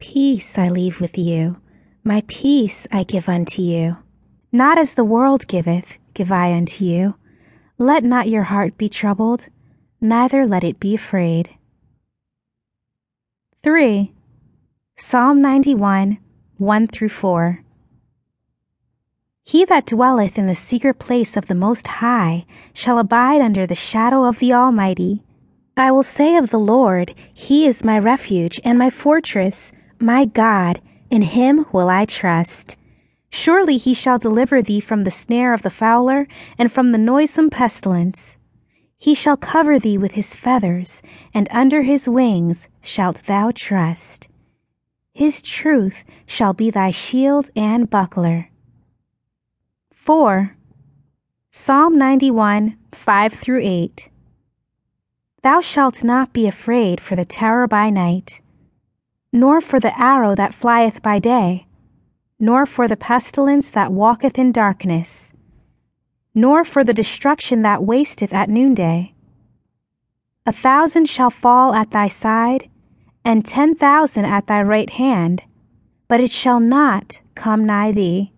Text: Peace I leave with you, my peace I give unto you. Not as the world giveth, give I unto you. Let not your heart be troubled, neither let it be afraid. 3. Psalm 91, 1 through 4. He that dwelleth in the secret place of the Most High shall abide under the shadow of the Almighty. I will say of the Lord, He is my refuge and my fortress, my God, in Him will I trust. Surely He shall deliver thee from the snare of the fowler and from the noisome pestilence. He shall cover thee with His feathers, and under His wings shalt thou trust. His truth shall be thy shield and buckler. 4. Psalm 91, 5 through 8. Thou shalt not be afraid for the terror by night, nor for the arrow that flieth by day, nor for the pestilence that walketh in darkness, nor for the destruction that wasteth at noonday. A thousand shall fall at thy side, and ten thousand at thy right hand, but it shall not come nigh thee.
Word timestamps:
Peace 0.00 0.56
I 0.56 0.70
leave 0.70 0.98
with 0.98 1.18
you, 1.18 1.60
my 2.02 2.24
peace 2.26 2.86
I 2.90 3.02
give 3.02 3.28
unto 3.28 3.60
you. 3.60 3.98
Not 4.50 4.78
as 4.78 4.94
the 4.94 5.04
world 5.04 5.46
giveth, 5.46 5.98
give 6.14 6.32
I 6.32 6.54
unto 6.54 6.86
you. 6.86 7.16
Let 7.76 8.02
not 8.02 8.26
your 8.26 8.44
heart 8.44 8.78
be 8.78 8.88
troubled, 8.88 9.48
neither 10.00 10.46
let 10.46 10.64
it 10.64 10.80
be 10.80 10.94
afraid. 10.94 11.50
3. 13.62 14.14
Psalm 14.96 15.42
91, 15.42 16.18
1 16.56 16.86
through 16.88 17.10
4. 17.10 17.62
He 19.44 19.66
that 19.66 19.86
dwelleth 19.86 20.38
in 20.38 20.46
the 20.46 20.54
secret 20.54 20.98
place 20.98 21.36
of 21.36 21.46
the 21.46 21.54
Most 21.54 21.86
High 21.86 22.46
shall 22.72 22.98
abide 22.98 23.42
under 23.42 23.66
the 23.66 23.74
shadow 23.74 24.24
of 24.24 24.38
the 24.38 24.54
Almighty. 24.54 25.22
I 25.76 25.90
will 25.90 26.02
say 26.02 26.36
of 26.36 26.48
the 26.48 26.58
Lord, 26.58 27.14
He 27.34 27.66
is 27.66 27.84
my 27.84 27.98
refuge 27.98 28.58
and 28.64 28.78
my 28.78 28.88
fortress, 28.88 29.72
my 30.00 30.24
God, 30.24 30.80
in 31.10 31.22
Him 31.22 31.66
will 31.72 31.88
I 31.88 32.04
trust. 32.04 32.76
Surely 33.30 33.76
He 33.76 33.94
shall 33.94 34.18
deliver 34.18 34.62
thee 34.62 34.80
from 34.80 35.04
the 35.04 35.10
snare 35.10 35.54
of 35.54 35.62
the 35.62 35.70
fowler 35.70 36.26
and 36.58 36.72
from 36.72 36.92
the 36.92 36.98
noisome 36.98 37.50
pestilence. 37.50 38.36
He 38.98 39.14
shall 39.14 39.36
cover 39.36 39.78
thee 39.78 39.96
with 39.96 40.12
His 40.12 40.34
feathers, 40.34 41.02
and 41.32 41.48
under 41.50 41.82
His 41.82 42.08
wings 42.08 42.68
shalt 42.82 43.22
thou 43.24 43.50
trust. 43.54 44.28
His 45.12 45.42
truth 45.42 46.04
shall 46.26 46.52
be 46.52 46.70
thy 46.70 46.90
shield 46.90 47.50
and 47.54 47.88
buckler. 47.88 48.50
4. 49.92 50.56
Psalm 51.50 51.98
91, 51.98 52.76
5 52.92 53.32
through 53.32 53.60
8. 53.62 54.08
Thou 55.42 55.60
shalt 55.60 56.04
not 56.04 56.32
be 56.32 56.46
afraid 56.46 57.00
for 57.00 57.16
the 57.16 57.24
terror 57.24 57.66
by 57.66 57.90
night, 57.90 58.40
nor 59.32 59.60
for 59.60 59.78
the 59.78 59.98
arrow 60.00 60.34
that 60.34 60.54
flieth 60.54 61.02
by 61.02 61.18
day, 61.18 61.66
nor 62.38 62.66
for 62.66 62.88
the 62.88 62.96
pestilence 62.96 63.70
that 63.70 63.92
walketh 63.92 64.38
in 64.38 64.50
darkness, 64.52 65.32
nor 66.34 66.64
for 66.64 66.82
the 66.82 66.94
destruction 66.94 67.62
that 67.62 67.82
wasteth 67.82 68.32
at 68.32 68.48
noonday. 68.48 69.14
A 70.46 70.52
thousand 70.52 71.06
shall 71.06 71.30
fall 71.30 71.74
at 71.74 71.90
thy 71.90 72.08
side, 72.08 72.68
and 73.24 73.44
ten 73.44 73.74
thousand 73.74 74.24
at 74.24 74.46
thy 74.46 74.62
right 74.62 74.90
hand, 74.90 75.42
but 76.08 76.20
it 76.20 76.30
shall 76.30 76.58
not 76.58 77.20
come 77.34 77.64
nigh 77.64 77.92
thee. 77.92 78.32